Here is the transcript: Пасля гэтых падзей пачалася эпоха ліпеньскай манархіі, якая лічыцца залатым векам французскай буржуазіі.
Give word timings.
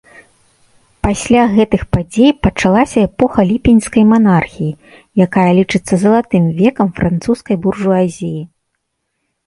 Пасля 1.07 1.43
гэтых 1.55 1.83
падзей 1.95 2.31
пачалася 2.47 2.99
эпоха 3.09 3.45
ліпеньскай 3.51 4.03
манархіі, 4.15 4.77
якая 5.29 5.47
лічыцца 5.61 5.93
залатым 6.09 6.43
векам 6.65 6.87
французскай 7.01 7.55
буржуазіі. 7.65 8.41